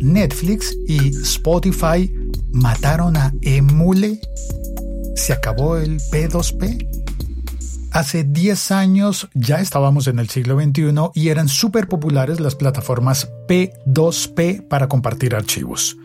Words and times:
Netflix 0.00 0.76
y 0.86 1.08
Spotify 1.08 2.12
mataron 2.52 3.16
a 3.16 3.32
Emule. 3.42 4.20
¿Se 5.16 5.32
acabó 5.32 5.76
el 5.76 6.00
P2P? 6.00 6.86
Hace 7.92 8.24
10 8.24 8.70
años 8.70 9.28
ya 9.34 9.60
estábamos 9.60 10.06
en 10.06 10.18
el 10.18 10.28
siglo 10.28 10.60
XXI 10.60 10.92
y 11.14 11.28
eran 11.30 11.48
súper 11.48 11.88
populares 11.88 12.38
las 12.38 12.54
plataformas 12.54 13.30
P2P 13.48 14.68
para 14.68 14.88
compartir 14.88 15.34
archivos. 15.34 15.96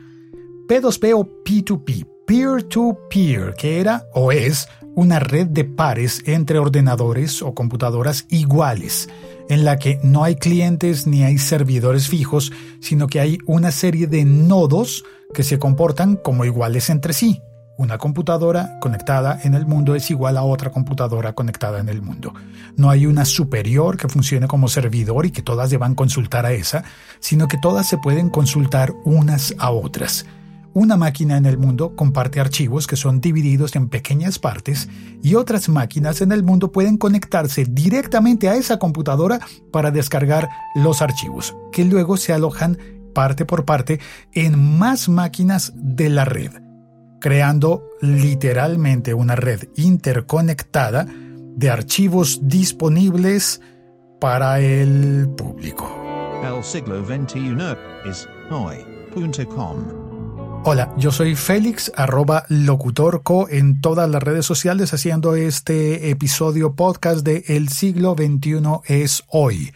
P2P 0.67 1.14
o 1.14 1.27
P2P, 1.44 2.08
peer-to-peer, 2.25 3.53
que 3.55 3.80
era 3.80 4.05
o 4.14 4.31
es 4.31 4.67
una 4.95 5.19
red 5.19 5.47
de 5.47 5.66
pares 5.66 6.21
entre 6.25 6.59
ordenadores 6.59 7.41
o 7.41 7.53
computadoras 7.53 8.25
iguales 8.30 9.09
en 9.49 9.66
la 9.66 9.77
que 9.77 9.99
no 10.03 10.23
hay 10.23 10.36
clientes 10.36 11.08
ni 11.08 11.23
hay 11.23 11.38
servidores 11.38 12.08
fijos, 12.08 12.52
sino 12.81 13.08
que 13.08 13.19
hay 13.19 13.38
una 13.45 13.72
serie 13.72 14.08
de 14.08 14.25
nodos 14.25 15.03
que 15.33 15.44
se 15.44 15.59
comportan 15.59 16.16
como 16.16 16.45
iguales 16.45 16.89
entre 16.89 17.13
sí. 17.13 17.41
Una 17.75 17.97
computadora 17.97 18.77
conectada 18.80 19.39
en 19.44 19.55
el 19.55 19.66
mundo 19.66 19.95
es 19.95 20.11
igual 20.11 20.38
a 20.38 20.44
otra 20.44 20.69
computadora 20.69 21.33
conectada 21.33 21.80
en 21.80 21.89
el 21.89 22.03
mundo. 22.03 22.31
No 22.77 22.91
hay 22.91 23.08
una 23.08 23.25
superior 23.25 23.97
que 23.97 24.08
funcione 24.08 24.47
como 24.47 24.67
servidor 24.67 25.25
y 25.25 25.31
que 25.31 25.41
todas 25.41 25.71
deban 25.71 25.95
consultar 25.95 26.45
a 26.45 26.52
esa, 26.52 26.83
sino 27.19 27.47
que 27.47 27.58
todas 27.58 27.88
se 27.88 27.97
pueden 27.97 28.30
consultar 28.30 28.94
unas 29.05 29.55
a 29.58 29.71
otras. 29.71 30.25
Una 30.75 30.97
máquina 30.97 31.38
en 31.38 31.45
el 31.45 31.59
mundo 31.59 31.95
comparte 31.95 32.39
archivos 32.39 32.88
que 32.88 32.95
son 32.95 33.21
divididos 33.21 33.75
en 33.75 33.89
pequeñas 33.89 34.39
partes 34.39 34.89
y 35.21 35.35
otras 35.35 35.69
máquinas 35.69 36.21
en 36.21 36.31
el 36.31 36.41
mundo 36.43 36.71
pueden 36.71 36.97
conectarse 36.97 37.65
directamente 37.69 38.49
a 38.49 38.55
esa 38.55 38.80
computadora 38.80 39.39
para 39.71 39.91
descargar 39.91 40.49
los 40.73 41.03
archivos, 41.03 41.55
que 41.71 41.85
luego 41.85 42.17
se 42.17 42.33
alojan 42.33 42.80
parte 43.13 43.45
por 43.45 43.65
parte 43.65 43.99
en 44.31 44.77
más 44.80 45.09
máquinas 45.09 45.73
de 45.75 46.09
la 46.09 46.25
red, 46.25 46.52
creando 47.21 47.83
literalmente 48.02 49.13
una 49.13 49.35
red 49.35 49.69
interconectada 49.75 51.05
de 51.55 51.69
archivos 51.69 52.39
disponibles 52.42 53.61
para 54.19 54.59
el 54.59 55.30
público. 55.37 55.87
El 56.43 56.64
siglo 56.64 57.05
XXI 57.05 57.55
es 58.09 58.27
hoy.com. 58.49 60.02
Hola, 60.65 60.93
yo 60.97 61.11
soy 61.11 61.35
Félix, 61.35 61.91
arroba 61.97 62.45
locutorco 62.47 63.49
en 63.49 63.81
todas 63.81 64.09
las 64.09 64.23
redes 64.23 64.45
sociales 64.45 64.93
haciendo 64.93 65.35
este 65.35 66.09
episodio 66.09 66.73
podcast 66.73 67.25
de 67.25 67.43
El 67.47 67.67
siglo 67.67 68.15
XXI 68.17 68.61
es 68.85 69.23
hoy. 69.27 69.73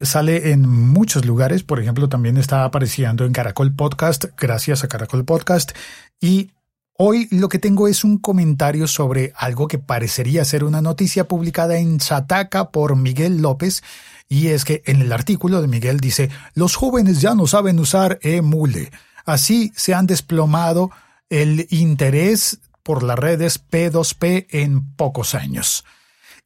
Sale 0.00 0.52
en 0.52 0.68
muchos 0.68 1.24
lugares, 1.24 1.64
por 1.64 1.80
ejemplo, 1.80 2.08
también 2.08 2.36
está 2.36 2.62
apareciendo 2.62 3.24
en 3.24 3.32
Caracol 3.32 3.74
Podcast, 3.74 4.26
gracias 4.38 4.84
a 4.84 4.88
Caracol 4.88 5.24
Podcast. 5.24 5.72
Y 6.20 6.52
hoy 6.96 7.26
lo 7.32 7.48
que 7.48 7.58
tengo 7.58 7.88
es 7.88 8.04
un 8.04 8.18
comentario 8.18 8.86
sobre 8.86 9.32
algo 9.34 9.66
que 9.66 9.78
parecería 9.78 10.44
ser 10.44 10.62
una 10.62 10.80
noticia 10.80 11.26
publicada 11.26 11.76
en 11.76 11.98
Chataca 11.98 12.70
por 12.70 12.94
Miguel 12.94 13.42
López. 13.42 13.82
Y 14.28 14.48
es 14.48 14.64
que 14.64 14.80
en 14.86 15.02
el 15.02 15.12
artículo 15.12 15.60
de 15.60 15.66
Miguel 15.66 15.98
dice, 15.98 16.30
los 16.54 16.76
jóvenes 16.76 17.20
ya 17.20 17.34
no 17.34 17.48
saben 17.48 17.80
usar 17.80 18.20
emule. 18.22 18.92
Así 19.28 19.72
se 19.76 19.92
han 19.92 20.06
desplomado 20.06 20.90
el 21.28 21.66
interés 21.68 22.60
por 22.82 23.02
las 23.02 23.18
redes 23.18 23.62
P2P 23.62 24.46
en 24.48 24.94
pocos 24.94 25.34
años. 25.34 25.84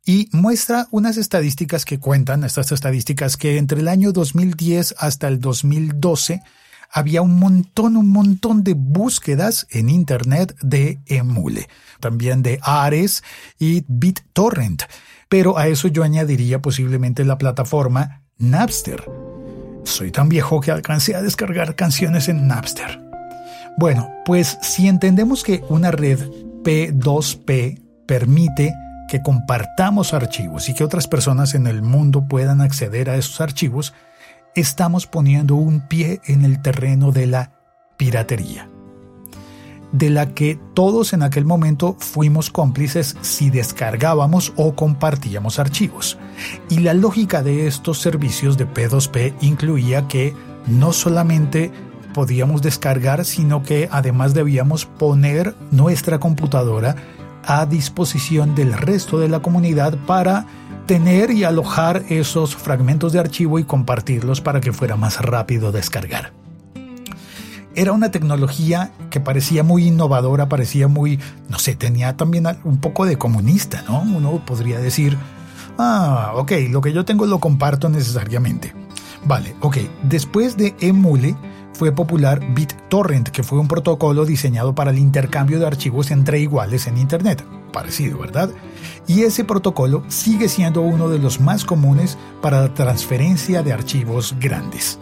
Y 0.04 0.28
muestra 0.32 0.88
unas 0.90 1.16
estadísticas 1.16 1.84
que 1.84 2.00
cuentan, 2.00 2.42
estas 2.42 2.72
estadísticas, 2.72 3.36
que 3.36 3.58
entre 3.58 3.78
el 3.78 3.86
año 3.86 4.10
2010 4.10 4.96
hasta 4.98 5.28
el 5.28 5.38
2012 5.38 6.42
había 6.90 7.22
un 7.22 7.38
montón, 7.38 7.96
un 7.96 8.08
montón 8.08 8.64
de 8.64 8.74
búsquedas 8.74 9.68
en 9.70 9.88
Internet 9.88 10.56
de 10.60 10.98
Emule, 11.06 11.68
también 12.00 12.42
de 12.42 12.58
Ares 12.62 13.22
y 13.60 13.84
BitTorrent. 13.86 14.82
Pero 15.28 15.56
a 15.56 15.68
eso 15.68 15.86
yo 15.86 16.02
añadiría 16.02 16.60
posiblemente 16.60 17.24
la 17.24 17.38
plataforma 17.38 18.22
Napster 18.38 19.31
soy 19.84 20.10
tan 20.10 20.28
viejo 20.28 20.60
que 20.60 20.70
alcancé 20.70 21.14
a 21.14 21.22
descargar 21.22 21.74
canciones 21.74 22.28
en 22.28 22.46
Napster. 22.46 23.00
Bueno, 23.76 24.10
pues 24.24 24.58
si 24.60 24.88
entendemos 24.88 25.42
que 25.42 25.62
una 25.68 25.90
red 25.90 26.18
P2P 26.62 27.80
permite 28.06 28.74
que 29.08 29.22
compartamos 29.22 30.14
archivos 30.14 30.68
y 30.68 30.74
que 30.74 30.84
otras 30.84 31.08
personas 31.08 31.54
en 31.54 31.66
el 31.66 31.82
mundo 31.82 32.26
puedan 32.28 32.60
acceder 32.60 33.10
a 33.10 33.16
esos 33.16 33.40
archivos, 33.40 33.94
estamos 34.54 35.06
poniendo 35.06 35.54
un 35.54 35.86
pie 35.88 36.20
en 36.26 36.44
el 36.44 36.60
terreno 36.62 37.12
de 37.12 37.26
la 37.26 37.52
piratería 37.96 38.71
de 39.92 40.10
la 40.10 40.34
que 40.34 40.58
todos 40.74 41.12
en 41.12 41.22
aquel 41.22 41.44
momento 41.44 41.96
fuimos 41.98 42.50
cómplices 42.50 43.16
si 43.20 43.50
descargábamos 43.50 44.52
o 44.56 44.74
compartíamos 44.74 45.58
archivos. 45.58 46.18
Y 46.68 46.78
la 46.78 46.94
lógica 46.94 47.42
de 47.42 47.66
estos 47.66 48.00
servicios 48.00 48.56
de 48.56 48.66
P2P 48.66 49.34
incluía 49.42 50.08
que 50.08 50.34
no 50.66 50.92
solamente 50.92 51.70
podíamos 52.14 52.62
descargar, 52.62 53.24
sino 53.24 53.62
que 53.62 53.88
además 53.90 54.34
debíamos 54.34 54.86
poner 54.86 55.54
nuestra 55.70 56.18
computadora 56.18 56.96
a 57.44 57.66
disposición 57.66 58.54
del 58.54 58.72
resto 58.72 59.18
de 59.18 59.28
la 59.28 59.40
comunidad 59.40 59.96
para 60.06 60.46
tener 60.86 61.30
y 61.30 61.44
alojar 61.44 62.04
esos 62.08 62.56
fragmentos 62.56 63.12
de 63.12 63.20
archivo 63.20 63.58
y 63.58 63.64
compartirlos 63.64 64.40
para 64.40 64.60
que 64.60 64.72
fuera 64.72 64.96
más 64.96 65.20
rápido 65.20 65.72
descargar 65.72 66.41
era 67.74 67.92
una 67.92 68.10
tecnología 68.10 68.92
que 69.10 69.20
parecía 69.20 69.62
muy 69.62 69.86
innovadora, 69.86 70.48
parecía 70.48 70.88
muy, 70.88 71.18
no 71.48 71.58
sé, 71.58 71.74
tenía 71.74 72.16
también 72.16 72.46
un 72.64 72.78
poco 72.78 73.06
de 73.06 73.16
comunista, 73.16 73.82
¿no? 73.88 74.00
Uno 74.00 74.44
podría 74.44 74.78
decir, 74.78 75.16
ah, 75.78 76.32
ok, 76.36 76.52
lo 76.70 76.80
que 76.80 76.92
yo 76.92 77.04
tengo 77.04 77.26
lo 77.26 77.40
comparto 77.40 77.88
necesariamente. 77.88 78.74
Vale, 79.24 79.54
ok, 79.60 79.78
después 80.02 80.56
de 80.56 80.74
Emule 80.80 81.36
fue 81.72 81.92
popular 81.92 82.40
BitTorrent, 82.54 83.28
que 83.28 83.42
fue 83.42 83.58
un 83.58 83.68
protocolo 83.68 84.24
diseñado 84.24 84.74
para 84.74 84.90
el 84.90 84.98
intercambio 84.98 85.58
de 85.58 85.66
archivos 85.66 86.10
entre 86.10 86.40
iguales 86.40 86.86
en 86.86 86.98
Internet. 86.98 87.44
Parecido, 87.72 88.18
¿verdad? 88.18 88.50
Y 89.06 89.22
ese 89.22 89.44
protocolo 89.44 90.04
sigue 90.08 90.48
siendo 90.48 90.82
uno 90.82 91.08
de 91.08 91.18
los 91.18 91.40
más 91.40 91.64
comunes 91.64 92.18
para 92.42 92.60
la 92.60 92.74
transferencia 92.74 93.62
de 93.62 93.72
archivos 93.72 94.34
grandes. 94.38 94.98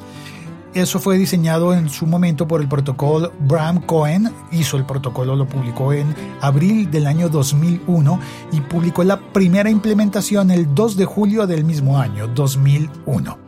Eso 0.72 1.00
fue 1.00 1.18
diseñado 1.18 1.74
en 1.74 1.88
su 1.88 2.06
momento 2.06 2.46
por 2.46 2.60
el 2.60 2.68
protocolo 2.68 3.32
Bram 3.40 3.80
Cohen, 3.80 4.32
hizo 4.52 4.76
el 4.76 4.86
protocolo, 4.86 5.34
lo 5.34 5.48
publicó 5.48 5.92
en 5.92 6.14
abril 6.40 6.88
del 6.90 7.08
año 7.08 7.28
2001 7.28 8.20
y 8.52 8.60
publicó 8.60 9.02
la 9.02 9.32
primera 9.32 9.68
implementación 9.68 10.52
el 10.52 10.72
2 10.72 10.96
de 10.96 11.04
julio 11.06 11.48
del 11.48 11.64
mismo 11.64 11.98
año, 11.98 12.28
2001. 12.28 13.38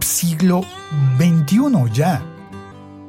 Siglo 0.00 0.62
XXI 1.18 1.92
ya. 1.92 2.22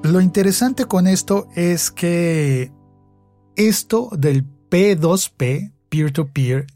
Lo 0.03 0.21
interesante 0.21 0.85
con 0.85 1.07
esto 1.07 1.47
es 1.55 1.89
que 1.89 2.71
esto 3.55 4.09
del 4.15 4.45
P2P, 4.69 5.73
peer-to-peer, 5.89 6.67
-peer, 6.67 6.73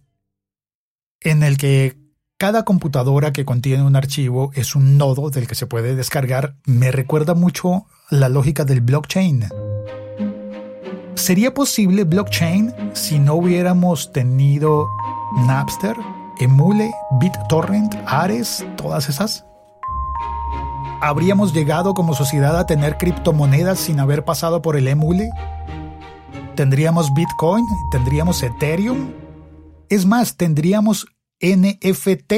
en 1.21 1.44
el 1.44 1.57
que 1.57 2.03
cada 2.44 2.66
computadora 2.66 3.31
que 3.31 3.45
contiene 3.45 3.84
un 3.84 3.95
archivo 3.95 4.51
es 4.54 4.75
un 4.75 4.98
nodo 4.98 5.30
del 5.30 5.48
que 5.48 5.56
se 5.56 5.66
puede 5.66 5.95
descargar. 5.95 6.56
Me 6.66 6.92
recuerda 6.92 7.36
mucho 7.36 7.86
la 8.10 8.28
lógica 8.28 8.66
del 8.66 8.81
blockchain. 8.81 9.48
¿Sería 11.16 11.54
posible 11.54 12.04
blockchain 12.04 12.74
si 12.92 13.18
no 13.18 13.36
hubiéramos 13.36 14.12
tenido 14.12 14.90
Napster, 15.48 15.95
Emule, 16.42 16.92
BitTorrent, 17.22 17.95
Ares, 18.06 18.66
todas 18.75 19.07
esas? 19.07 19.45
¿Habríamos 21.00 21.54
llegado 21.54 21.94
como 21.94 22.13
sociedad 22.13 22.60
a 22.60 22.66
tener 22.66 22.98
criptomonedas 22.98 23.80
sin 23.80 24.01
haber 24.01 24.25
pasado 24.25 24.62
por 24.62 24.75
el 24.75 24.90
Emule? 24.90 25.30
¿Tendríamos 26.56 27.13
Bitcoin? 27.13 27.63
¿Tendríamos 27.90 28.44
Ethereum? 28.44 29.13
Es 29.88 30.06
más, 30.06 30.36
¿tendríamos 30.36 31.07
NFT? 31.41 32.33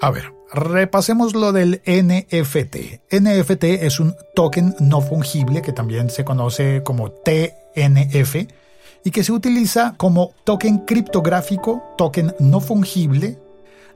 A 0.00 0.10
ver, 0.10 0.32
repasemos 0.52 1.34
lo 1.34 1.52
del 1.52 1.82
NFT. 1.86 3.02
NFT 3.10 3.64
es 3.64 4.00
un 4.00 4.14
token 4.34 4.74
no 4.80 5.00
fungible 5.00 5.62
que 5.62 5.72
también 5.72 6.10
se 6.10 6.24
conoce 6.24 6.82
como 6.82 7.10
TNF 7.10 8.36
y 9.04 9.10
que 9.10 9.24
se 9.24 9.32
utiliza 9.32 9.94
como 9.96 10.32
token 10.44 10.78
criptográfico, 10.78 11.82
token 11.96 12.34
no 12.38 12.60
fungible. 12.60 13.38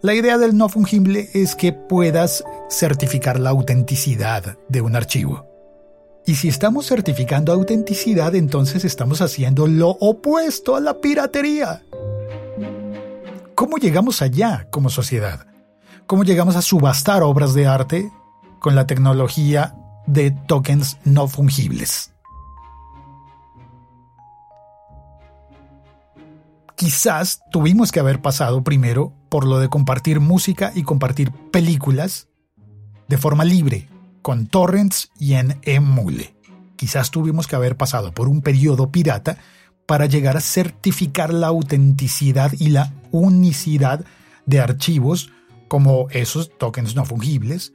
La 0.02 0.14
idea 0.14 0.38
del 0.38 0.56
no 0.56 0.68
fungible 0.68 1.28
es 1.32 1.54
que 1.54 1.72
puedas 1.72 2.44
certificar 2.68 3.40
la 3.40 3.50
autenticidad 3.50 4.58
de 4.68 4.80
un 4.80 4.96
archivo. 4.96 5.46
Y 6.26 6.34
si 6.34 6.48
estamos 6.48 6.86
certificando 6.86 7.52
autenticidad, 7.52 8.34
entonces 8.34 8.84
estamos 8.84 9.20
haciendo 9.20 9.68
lo 9.68 9.90
opuesto 9.90 10.74
a 10.74 10.80
la 10.80 11.00
piratería. 11.00 11.84
¿Cómo 13.56 13.78
llegamos 13.78 14.20
allá 14.20 14.68
como 14.70 14.90
sociedad? 14.90 15.46
¿Cómo 16.06 16.24
llegamos 16.24 16.56
a 16.56 16.62
subastar 16.62 17.22
obras 17.22 17.54
de 17.54 17.66
arte 17.66 18.12
con 18.60 18.74
la 18.74 18.86
tecnología 18.86 19.74
de 20.06 20.30
tokens 20.30 20.98
no 21.04 21.26
fungibles? 21.26 22.12
Quizás 26.76 27.40
tuvimos 27.50 27.92
que 27.92 28.00
haber 28.00 28.20
pasado 28.20 28.62
primero 28.62 29.14
por 29.30 29.46
lo 29.46 29.58
de 29.58 29.70
compartir 29.70 30.20
música 30.20 30.70
y 30.74 30.82
compartir 30.82 31.32
películas 31.50 32.28
de 33.08 33.16
forma 33.16 33.46
libre, 33.46 33.88
con 34.20 34.48
torrents 34.48 35.10
y 35.18 35.32
en 35.32 35.58
emule. 35.62 36.36
Quizás 36.76 37.10
tuvimos 37.10 37.46
que 37.46 37.56
haber 37.56 37.78
pasado 37.78 38.12
por 38.12 38.28
un 38.28 38.42
periodo 38.42 38.92
pirata 38.92 39.38
para 39.86 40.06
llegar 40.06 40.36
a 40.36 40.40
certificar 40.40 41.32
la 41.32 41.46
autenticidad 41.46 42.52
y 42.58 42.68
la 42.68 42.92
unicidad 43.12 44.04
de 44.44 44.60
archivos 44.60 45.30
como 45.68 46.08
esos 46.10 46.56
tokens 46.58 46.94
no 46.94 47.04
fungibles, 47.04 47.72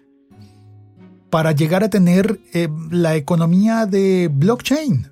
para 1.29 1.53
llegar 1.53 1.83
a 1.83 1.89
tener 1.89 2.41
eh, 2.53 2.67
la 2.89 3.15
economía 3.15 3.85
de 3.85 4.29
blockchain, 4.31 5.09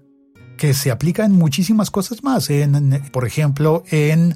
que 0.57 0.73
se 0.73 0.91
aplica 0.91 1.25
en 1.25 1.31
muchísimas 1.31 1.89
cosas 1.89 2.23
más, 2.23 2.49
en, 2.49 3.01
por 3.11 3.25
ejemplo, 3.25 3.83
en 3.89 4.35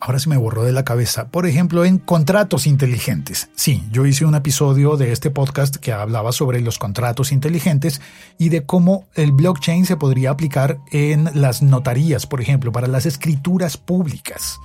ahora 0.00 0.18
se 0.18 0.28
me 0.28 0.36
borró 0.36 0.64
de 0.64 0.72
la 0.72 0.84
cabeza. 0.84 1.28
Por 1.28 1.46
ejemplo, 1.46 1.84
en 1.84 1.98
contratos 1.98 2.66
inteligentes. 2.66 3.50
Sí, 3.54 3.84
yo 3.90 4.06
hice 4.06 4.24
un 4.24 4.34
episodio 4.34 4.96
de 4.96 5.12
este 5.12 5.30
podcast 5.30 5.76
que 5.76 5.92
hablaba 5.92 6.32
sobre 6.32 6.60
los 6.60 6.78
contratos 6.78 7.32
inteligentes 7.32 8.00
y 8.38 8.48
de 8.48 8.64
cómo 8.64 9.04
el 9.14 9.32
blockchain 9.32 9.86
se 9.86 9.96
podría 9.96 10.30
aplicar 10.30 10.78
en 10.90 11.30
las 11.34 11.62
notarías, 11.62 12.26
por 12.26 12.40
ejemplo, 12.40 12.72
para 12.72 12.86
las 12.86 13.06
escrituras 13.06 13.76
públicas. 13.76 14.58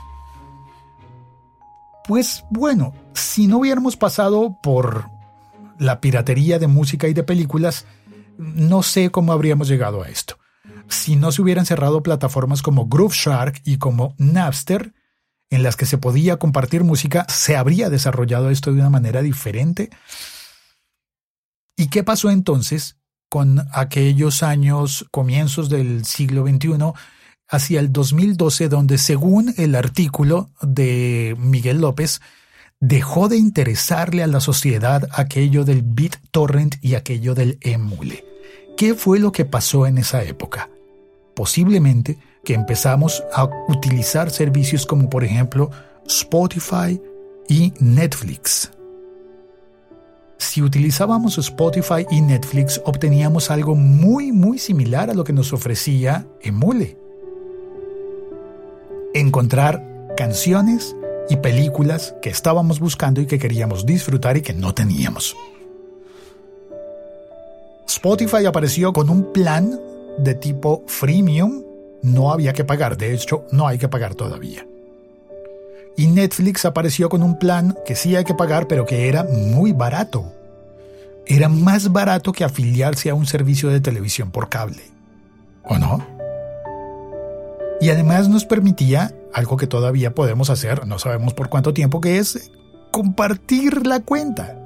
Pues 2.08 2.44
bueno, 2.50 2.94
si 3.14 3.48
no 3.48 3.60
hubiéramos 3.60 3.96
pasado 3.96 4.58
por 4.62 5.10
la 5.80 6.02
piratería 6.02 6.60
de 6.60 6.68
música 6.68 7.08
y 7.08 7.14
de 7.14 7.24
películas, 7.24 7.86
no 8.38 8.84
sé 8.84 9.10
cómo 9.10 9.32
habríamos 9.32 9.68
llegado 9.68 10.04
a 10.04 10.10
esto. 10.10 10.38
Si 10.90 11.16
no 11.16 11.32
se 11.32 11.42
hubieran 11.42 11.66
cerrado 11.66 12.04
plataformas 12.04 12.62
como 12.62 12.88
Groove 12.88 13.16
Shark 13.16 13.62
y 13.64 13.78
como 13.78 14.16
Napster, 14.18 14.94
en 15.54 15.62
las 15.62 15.76
que 15.76 15.86
se 15.86 16.00
podía 16.00 16.38
compartir 16.38 16.84
música, 16.84 17.28
se 17.30 17.56
habría 17.56 17.92
desarrollado 17.92 18.50
esto 18.50 18.74
de 18.74 18.80
una 18.80 18.90
manera 18.90 19.22
diferente. 19.22 19.92
¿Y 21.78 21.90
qué 21.90 22.04
pasó 22.04 22.32
entonces 22.32 22.98
con 23.30 23.64
aquellos 23.72 24.42
años, 24.42 25.06
comienzos 25.12 25.70
del 25.70 26.06
siglo 26.06 26.48
XXI, 26.48 26.94
hacia 27.48 27.80
el 27.80 27.92
2012, 27.92 28.68
donde 28.68 28.98
según 28.98 29.54
el 29.58 29.76
artículo 29.76 30.50
de 30.62 31.36
Miguel 31.38 31.82
López, 31.82 32.20
dejó 32.80 33.30
de 33.30 33.38
interesarle 33.38 34.24
a 34.24 34.28
la 34.28 34.40
sociedad 34.40 35.08
aquello 35.12 35.66
del 35.66 35.84
BitTorrent 35.84 36.76
y 36.82 36.96
aquello 36.96 37.36
del 37.36 37.60
emule? 37.62 38.26
¿Qué 38.76 38.96
fue 38.96 39.20
lo 39.20 39.32
que 39.32 39.46
pasó 39.46 39.86
en 39.86 40.00
esa 40.00 40.24
época? 40.24 40.70
Posiblemente 41.36 42.18
que 42.44 42.54
empezamos 42.54 43.24
a 43.34 43.50
utilizar 43.68 44.30
servicios 44.30 44.86
como 44.86 45.10
por 45.10 45.24
ejemplo 45.24 45.72
Spotify 46.08 47.02
y 47.48 47.74
Netflix. 47.80 48.72
Si 50.38 50.62
utilizábamos 50.62 51.38
Spotify 51.38 52.06
y 52.12 52.20
Netflix 52.20 52.82
obteníamos 52.84 53.50
algo 53.50 53.76
muy 53.76 54.32
muy 54.32 54.60
similar 54.60 55.10
a 55.10 55.14
lo 55.14 55.24
que 55.24 55.34
nos 55.34 55.54
ofrecía 55.54 56.28
Emule. 56.42 56.98
Encontrar 59.14 59.82
canciones 60.18 60.96
y 61.30 61.38
películas 61.38 62.14
que 62.22 62.30
estábamos 62.30 62.80
buscando 62.80 63.22
y 63.22 63.26
que 63.26 63.40
queríamos 63.40 63.86
disfrutar 63.86 64.36
y 64.36 64.42
que 64.42 64.54
no 64.54 64.74
teníamos. 64.74 65.36
Spotify 67.88 68.46
apareció 68.46 68.92
con 68.92 69.10
un 69.10 69.32
plan 69.32 69.80
de 70.18 70.36
tipo 70.36 70.84
freemium 70.88 71.64
no 72.04 72.32
había 72.32 72.54
que 72.54 72.64
pagar, 72.64 72.98
de 72.98 73.14
hecho 73.14 73.46
no 73.52 73.68
hay 73.68 73.80
que 73.80 73.88
pagar 73.90 74.14
todavía. 74.14 74.68
Y 75.96 76.08
Netflix 76.08 76.66
apareció 76.66 77.10
con 77.10 77.24
un 77.24 77.38
plan 77.38 77.78
que 77.86 77.96
sí 77.96 78.16
hay 78.16 78.24
que 78.24 78.34
pagar, 78.34 78.68
pero 78.68 78.86
que 78.86 79.08
era 79.08 79.24
muy 79.24 79.74
barato. 79.74 80.32
Era 81.26 81.50
más 81.50 81.92
barato 81.92 82.32
que 82.34 82.44
afiliarse 82.44 83.10
a 83.10 83.16
un 83.16 83.26
servicio 83.26 83.70
de 83.70 83.80
televisión 83.80 84.32
por 84.32 84.50
cable. 84.50 84.84
¿O 85.64 85.78
no? 85.78 86.06
Y 87.80 87.90
además 87.90 88.28
nos 88.28 88.46
permitía 88.46 89.14
algo 89.34 89.58
que 89.58 89.68
todavía 89.68 90.14
podemos 90.14 90.50
hacer, 90.50 90.86
no 90.88 91.00
sabemos 91.00 91.34
por 91.34 91.50
cuánto 91.50 91.74
tiempo, 91.74 92.02
que 92.02 92.18
es 92.18 92.52
compartir 92.92 93.86
la 93.88 94.00
cuenta. 94.00 94.58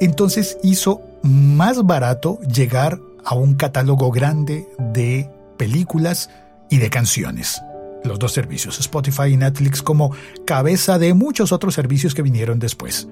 Entonces 0.00 0.58
hizo 0.62 1.02
más 1.22 1.84
barato 1.84 2.40
llegar 2.40 2.98
a 3.24 3.34
un 3.34 3.54
catálogo 3.54 4.10
grande 4.10 4.66
de 4.78 5.30
películas 5.60 6.30
y 6.70 6.78
de 6.78 6.88
canciones. 6.88 7.60
Los 8.02 8.18
dos 8.18 8.32
servicios, 8.32 8.80
Spotify 8.80 9.24
y 9.24 9.36
Netflix, 9.36 9.82
como 9.82 10.10
cabeza 10.46 10.98
de 10.98 11.12
muchos 11.12 11.52
otros 11.52 11.74
servicios 11.74 12.14
que 12.14 12.22
vinieron 12.22 12.58
después. 12.58 13.06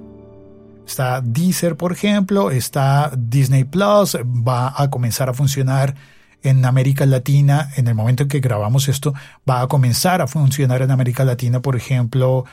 Está 0.86 1.20
Deezer, 1.20 1.76
por 1.76 1.92
ejemplo, 1.92 2.50
está 2.50 3.12
Disney 3.14 3.64
Plus, 3.64 4.16
va 4.16 4.72
a 4.74 4.88
comenzar 4.88 5.28
a 5.28 5.34
funcionar 5.34 5.94
en 6.42 6.64
América 6.64 7.04
Latina, 7.04 7.68
en 7.76 7.86
el 7.86 7.94
momento 7.94 8.22
en 8.22 8.30
que 8.30 8.40
grabamos 8.40 8.88
esto, 8.88 9.12
va 9.46 9.60
a 9.60 9.68
comenzar 9.68 10.22
a 10.22 10.26
funcionar 10.26 10.80
en 10.80 10.90
América 10.90 11.26
Latina, 11.26 11.60
por 11.60 11.76
ejemplo, 11.76 12.46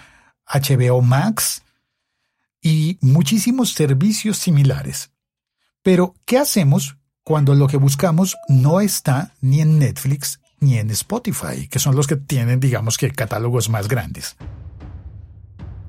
HBO 0.45 1.01
Max 1.01 1.63
y 2.61 2.97
muchísimos 2.99 3.71
servicios 3.71 4.39
similares. 4.39 5.11
Pero, 5.81 6.15
¿qué 6.25 6.37
hacemos 6.37 6.97
cuando 7.25 7.55
lo 7.55 7.67
que 7.67 7.77
buscamos 7.77 8.37
no 8.47 8.79
está 8.79 9.33
ni 9.41 9.59
en 9.59 9.79
Netflix 9.79 10.39
ni 10.59 10.77
en 10.77 10.91
Spotify, 10.91 11.67
que 11.67 11.79
son 11.79 11.95
los 11.95 12.05
que 12.05 12.15
tienen, 12.15 12.59
digamos 12.59 12.97
que, 12.97 13.11
catálogos 13.11 13.67
más 13.67 13.87
grandes. 13.87 14.37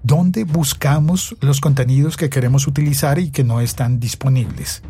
¿Dónde 0.02 0.44
buscamos 0.44 1.36
los 1.40 1.60
contenidos 1.60 2.16
que 2.16 2.30
queremos 2.30 2.66
utilizar 2.66 3.18
y 3.18 3.30
que 3.30 3.44
no 3.44 3.60
están 3.60 4.00
disponibles? 4.00 4.82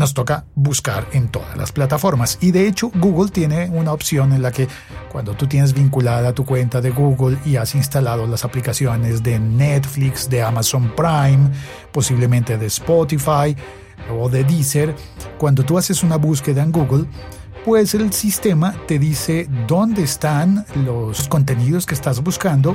Nos 0.00 0.14
toca 0.14 0.46
buscar 0.54 1.06
en 1.12 1.28
todas 1.28 1.58
las 1.58 1.72
plataformas. 1.72 2.38
Y 2.40 2.52
de 2.52 2.66
hecho, 2.66 2.90
Google 2.94 3.30
tiene 3.30 3.68
una 3.68 3.92
opción 3.92 4.32
en 4.32 4.40
la 4.40 4.50
que 4.50 4.66
cuando 5.12 5.34
tú 5.34 5.46
tienes 5.46 5.74
vinculada 5.74 6.32
tu 6.32 6.46
cuenta 6.46 6.80
de 6.80 6.88
Google 6.88 7.36
y 7.44 7.56
has 7.56 7.74
instalado 7.74 8.26
las 8.26 8.42
aplicaciones 8.42 9.22
de 9.22 9.38
Netflix, 9.38 10.30
de 10.30 10.42
Amazon 10.42 10.90
Prime, 10.96 11.50
posiblemente 11.92 12.56
de 12.56 12.64
Spotify, 12.64 13.54
o 14.10 14.30
de 14.30 14.42
Deezer, 14.42 14.96
cuando 15.36 15.64
tú 15.64 15.76
haces 15.76 16.02
una 16.02 16.16
búsqueda 16.16 16.62
en 16.62 16.72
Google, 16.72 17.04
pues 17.66 17.94
el 17.94 18.10
sistema 18.14 18.74
te 18.88 18.98
dice 18.98 19.50
dónde 19.68 20.02
están 20.02 20.64
los 20.76 21.28
contenidos 21.28 21.84
que 21.84 21.92
estás 21.92 22.22
buscando 22.22 22.74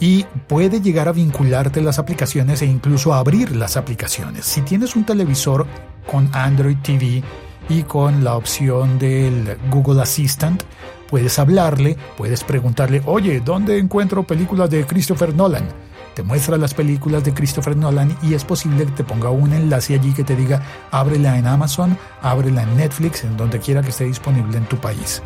y 0.00 0.24
puede 0.46 0.80
llegar 0.80 1.08
a 1.08 1.12
vincularte 1.12 1.80
las 1.80 1.98
aplicaciones 1.98 2.62
e 2.62 2.66
incluso 2.66 3.14
abrir 3.14 3.54
las 3.56 3.76
aplicaciones. 3.76 4.44
Si 4.44 4.62
tienes 4.62 4.96
un 4.96 5.04
televisor 5.04 5.66
con 6.10 6.28
Android 6.32 6.76
TV 6.82 7.22
y 7.68 7.82
con 7.82 8.22
la 8.22 8.36
opción 8.36 8.98
del 8.98 9.56
Google 9.70 10.02
Assistant, 10.02 10.62
puedes 11.08 11.38
hablarle, 11.38 11.96
puedes 12.16 12.44
preguntarle, 12.44 13.02
oye, 13.06 13.40
¿dónde 13.40 13.78
encuentro 13.78 14.22
películas 14.24 14.70
de 14.70 14.86
Christopher 14.86 15.34
Nolan? 15.34 15.66
Te 16.14 16.22
muestra 16.22 16.56
las 16.56 16.72
películas 16.72 17.24
de 17.24 17.34
Christopher 17.34 17.76
Nolan 17.76 18.16
y 18.22 18.32
es 18.32 18.42
posible 18.42 18.86
que 18.86 18.92
te 18.92 19.04
ponga 19.04 19.28
un 19.28 19.52
enlace 19.52 19.94
allí 19.94 20.14
que 20.14 20.24
te 20.24 20.34
diga, 20.34 20.62
ábrela 20.90 21.38
en 21.38 21.46
Amazon, 21.46 21.98
ábrela 22.22 22.62
en 22.62 22.74
Netflix, 22.76 23.24
en 23.24 23.36
donde 23.36 23.58
quiera 23.60 23.82
que 23.82 23.90
esté 23.90 24.04
disponible 24.04 24.56
en 24.56 24.64
tu 24.64 24.78
país. 24.78 25.22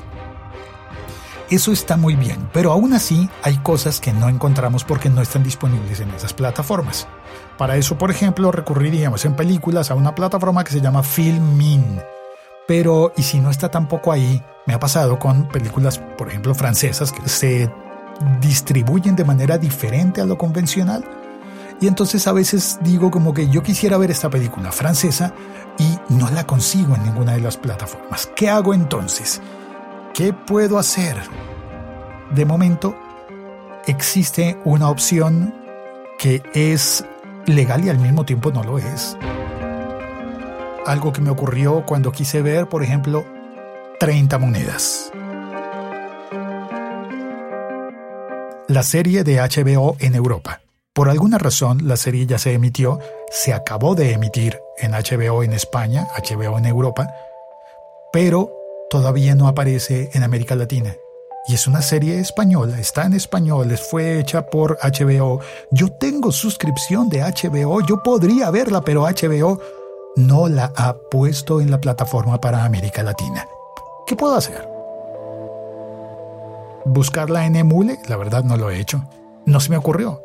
Eso 1.50 1.72
está 1.72 1.96
muy 1.96 2.14
bien, 2.14 2.48
pero 2.52 2.70
aún 2.70 2.92
así 2.92 3.28
hay 3.42 3.56
cosas 3.56 3.98
que 3.98 4.12
no 4.12 4.28
encontramos 4.28 4.84
porque 4.84 5.10
no 5.10 5.20
están 5.20 5.42
disponibles 5.42 5.98
en 5.98 6.10
esas 6.10 6.32
plataformas. 6.32 7.08
Para 7.58 7.76
eso, 7.76 7.98
por 7.98 8.12
ejemplo, 8.12 8.52
recurriríamos 8.52 9.24
en 9.24 9.34
películas 9.34 9.90
a 9.90 9.96
una 9.96 10.14
plataforma 10.14 10.62
que 10.62 10.70
se 10.70 10.80
llama 10.80 11.02
Filmin. 11.02 12.00
Pero, 12.68 13.12
y 13.16 13.24
si 13.24 13.40
no 13.40 13.50
está 13.50 13.68
tampoco 13.68 14.12
ahí, 14.12 14.40
me 14.64 14.74
ha 14.74 14.78
pasado 14.78 15.18
con 15.18 15.48
películas, 15.48 15.98
por 15.98 16.28
ejemplo, 16.28 16.54
francesas 16.54 17.10
que 17.10 17.28
se 17.28 17.68
distribuyen 18.40 19.16
de 19.16 19.24
manera 19.24 19.58
diferente 19.58 20.20
a 20.20 20.26
lo 20.26 20.38
convencional. 20.38 21.04
Y 21.80 21.88
entonces 21.88 22.28
a 22.28 22.32
veces 22.32 22.78
digo 22.82 23.10
como 23.10 23.34
que 23.34 23.48
yo 23.48 23.64
quisiera 23.64 23.98
ver 23.98 24.12
esta 24.12 24.30
película 24.30 24.70
francesa 24.70 25.34
y 25.78 25.98
no 26.14 26.30
la 26.30 26.46
consigo 26.46 26.94
en 26.94 27.02
ninguna 27.02 27.32
de 27.32 27.40
las 27.40 27.56
plataformas. 27.56 28.30
¿Qué 28.36 28.48
hago 28.48 28.72
entonces? 28.72 29.42
¿Qué 30.14 30.32
puedo 30.32 30.78
hacer? 30.78 31.16
De 32.32 32.44
momento 32.44 32.96
existe 33.86 34.58
una 34.64 34.90
opción 34.90 35.54
que 36.18 36.42
es 36.52 37.04
legal 37.46 37.84
y 37.84 37.88
al 37.90 37.98
mismo 37.98 38.24
tiempo 38.24 38.50
no 38.50 38.62
lo 38.64 38.78
es. 38.78 39.16
Algo 40.86 41.12
que 41.12 41.20
me 41.20 41.30
ocurrió 41.30 41.84
cuando 41.86 42.10
quise 42.12 42.42
ver, 42.42 42.68
por 42.68 42.82
ejemplo, 42.82 43.24
30 44.00 44.38
monedas. 44.38 45.12
La 48.68 48.82
serie 48.82 49.24
de 49.24 49.36
HBO 49.40 49.96
en 50.00 50.14
Europa. 50.14 50.60
Por 50.92 51.08
alguna 51.08 51.38
razón, 51.38 51.86
la 51.86 51.96
serie 51.96 52.26
ya 52.26 52.38
se 52.38 52.52
emitió, 52.52 52.98
se 53.30 53.54
acabó 53.54 53.94
de 53.94 54.12
emitir 54.12 54.58
en 54.78 54.90
HBO 54.90 55.44
en 55.44 55.52
España, 55.52 56.08
HBO 56.16 56.58
en 56.58 56.66
Europa, 56.66 57.08
pero 58.12 58.59
todavía 58.90 59.34
no 59.34 59.48
aparece 59.48 60.10
en 60.12 60.24
América 60.24 60.56
Latina. 60.56 60.96
Y 61.46 61.54
es 61.54 61.66
una 61.66 61.80
serie 61.80 62.18
española, 62.18 62.78
está 62.78 63.06
en 63.06 63.14
español, 63.14 63.74
fue 63.78 64.18
hecha 64.18 64.46
por 64.46 64.78
HBO. 64.82 65.40
Yo 65.70 65.90
tengo 65.92 66.32
suscripción 66.32 67.08
de 67.08 67.22
HBO, 67.22 67.80
yo 67.86 68.02
podría 68.02 68.50
verla, 68.50 68.82
pero 68.82 69.04
HBO 69.04 69.58
no 70.16 70.48
la 70.48 70.72
ha 70.76 70.96
puesto 71.10 71.60
en 71.60 71.70
la 71.70 71.80
plataforma 71.80 72.40
para 72.40 72.64
América 72.64 73.02
Latina. 73.02 73.46
¿Qué 74.06 74.16
puedo 74.16 74.34
hacer? 74.34 74.68
¿Buscarla 76.84 77.46
en 77.46 77.56
Emule? 77.56 77.98
La 78.08 78.16
verdad 78.16 78.42
no 78.42 78.56
lo 78.56 78.70
he 78.70 78.80
hecho. 78.80 79.02
No 79.46 79.60
se 79.60 79.70
me 79.70 79.76
ocurrió. 79.76 80.22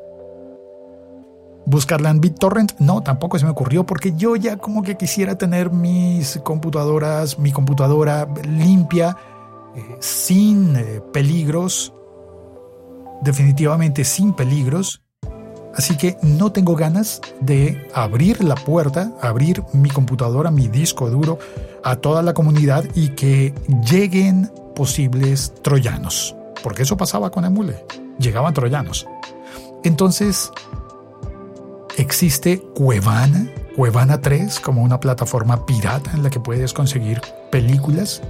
¿Buscarla 1.65 2.11
en 2.11 2.21
BitTorrent? 2.21 2.79
No, 2.79 3.01
tampoco 3.01 3.39
se 3.39 3.45
me 3.45 3.51
ocurrió 3.51 3.85
porque 3.85 4.13
yo 4.15 4.35
ya 4.35 4.57
como 4.57 4.83
que 4.83 4.97
quisiera 4.97 5.35
tener 5.35 5.71
mis 5.71 6.39
computadoras, 6.43 7.39
mi 7.39 7.51
computadora 7.51 8.27
limpia 8.47 9.17
eh, 9.75 9.97
sin 9.99 10.75
eh, 10.75 11.01
peligros, 11.11 11.91
definitivamente 13.21 14.03
sin 14.03 14.33
peligros. 14.33 15.01
Así 15.75 15.97
que 15.97 16.17
no 16.21 16.51
tengo 16.51 16.75
ganas 16.75 17.19
de 17.41 17.89
abrir 17.93 18.43
la 18.43 18.55
puerta, 18.55 19.11
abrir 19.21 19.63
mi 19.73 19.89
computadora, 19.89 20.51
mi 20.51 20.67
disco 20.67 21.09
duro 21.09 21.39
a 21.83 21.97
toda 21.97 22.21
la 22.21 22.33
comunidad 22.33 22.85
y 22.95 23.09
que 23.09 23.53
lleguen 23.89 24.51
posibles 24.75 25.53
troyanos. 25.63 26.35
Porque 26.63 26.83
eso 26.83 26.95
pasaba 26.95 27.31
con 27.31 27.43
Emule. 27.43 27.83
Llegaban 28.19 28.53
troyanos. 28.53 29.05
Entonces, 29.83 30.51
existe 31.97 32.59
Cuevana, 32.59 33.47
Cuevana 33.75 34.21
3, 34.21 34.59
como 34.59 34.81
una 34.81 34.99
plataforma 34.99 35.65
pirata 35.65 36.11
en 36.13 36.23
la 36.23 36.29
que 36.29 36.39
puedes 36.39 36.73
conseguir 36.73 37.21
películas 37.51 38.21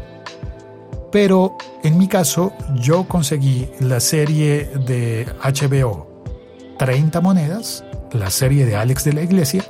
pero 1.15 1.57
en 1.81 1.97
mi 1.97 2.09
caso, 2.09 2.51
yo 2.73 3.07
conseguí 3.07 3.69
la 3.79 4.01
serie 4.01 4.65
de 4.85 5.25
HBO 5.41 6.25
30 6.77 7.21
monedas, 7.21 7.85
la 8.11 8.29
serie 8.29 8.65
de 8.65 8.75
Alex 8.75 9.05
de 9.05 9.13
la 9.13 9.21
Iglesia, 9.21 9.63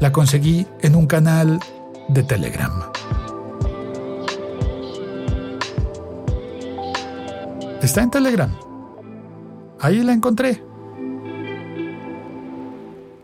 la 0.00 0.10
conseguí 0.10 0.66
en 0.80 0.96
un 0.96 1.06
canal 1.06 1.60
de 2.08 2.24
Telegram. 2.24 2.82
Está 7.80 8.02
en 8.02 8.10
Telegram. 8.10 8.52
Ahí 9.78 10.02
la 10.02 10.14
encontré. 10.14 10.64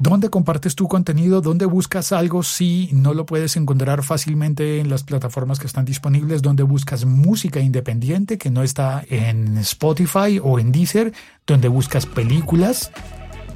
¿Dónde 0.09 0.31
compartes 0.31 0.77
tu 0.77 0.87
contenido? 0.87 1.41
¿Dónde 1.41 1.67
buscas 1.67 2.13
algo 2.13 2.45
si 2.45 2.89
no 2.93 3.13
lo 3.13 3.27
puedes 3.27 3.57
encontrar 3.57 4.05
fácilmente 4.05 4.79
en 4.79 4.89
las 4.89 5.03
plataformas 5.03 5.59
que 5.59 5.67
están 5.67 5.85
disponibles? 5.85 6.43
¿Dónde 6.43 6.63
buscas 6.63 7.05
música 7.05 7.59
independiente 7.59 8.39
que 8.39 8.49
no 8.49 8.63
está 8.63 9.03
en 9.11 9.59
Spotify 9.59 10.41
o 10.41 10.61
en 10.61 10.71
Deezer? 10.71 11.13
¿Dónde 11.45 11.67
buscas 11.67 12.07
películas? 12.07 12.93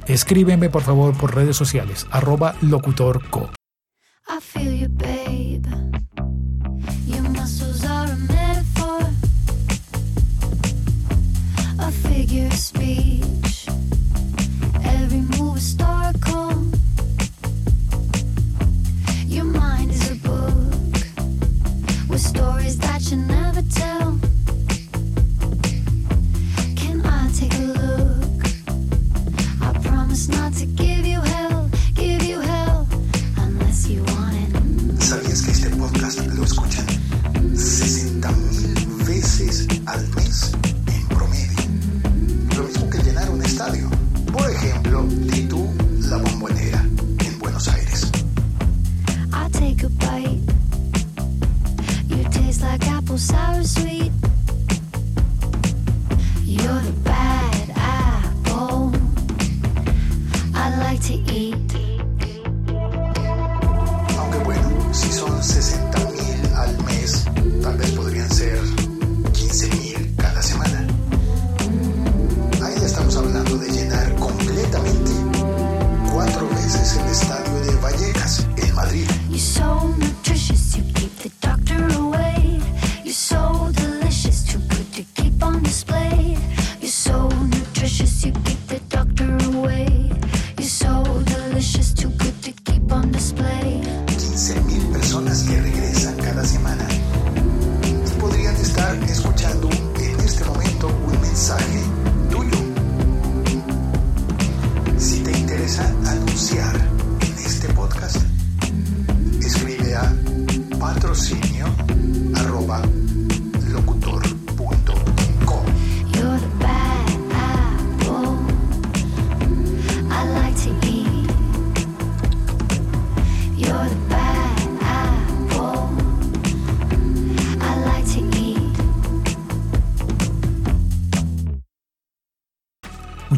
Escríbeme 0.07 0.69
por 0.69 0.81
favor 0.81 1.15
por 1.15 1.33
redes 1.33 1.55
sociales, 1.55 2.05
arroba 2.11 2.53
locutorco. 2.59 3.49
lo. 36.41 37.00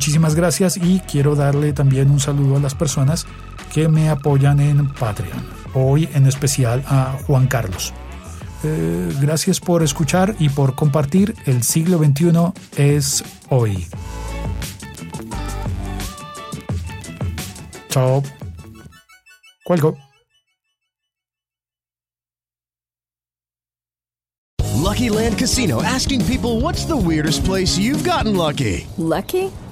Muchísimas 0.04 0.36
gracias 0.36 0.76
y 0.76 1.00
quiero 1.00 1.34
darle 1.34 1.72
también 1.72 2.12
un 2.12 2.20
saludo 2.20 2.58
a 2.58 2.60
las 2.60 2.76
personas 2.76 3.26
que 3.74 3.88
me 3.88 4.10
apoyan 4.10 4.60
en 4.60 4.90
Patreon. 4.90 5.42
Hoy 5.74 6.10
en 6.14 6.28
especial 6.28 6.84
a 6.90 7.18
Juan 7.26 7.48
Carlos. 7.48 7.94
Eh, 8.66 9.16
gracias 9.22 9.62
por 9.62 9.82
escuchar 9.82 10.36
y 10.40 10.50
por 10.50 10.76
compartir. 10.76 11.34
El 11.46 11.64
siglo 11.64 12.00
XXI 12.00 12.52
es 12.76 13.24
hoy. 13.48 13.88
Chao. 17.88 18.22
Cuelgo. 19.64 19.98
Lucky 24.84 25.08
Land 25.10 25.38
Casino 25.38 25.82
asking 25.82 26.26
people 26.26 26.60
what's 26.60 26.84
the 26.84 26.98
weirdest 26.98 27.46
place 27.46 27.78
you've 27.78 28.04
gotten 28.04 28.36
lucky? 28.36 28.86
Lucky? 28.98 29.50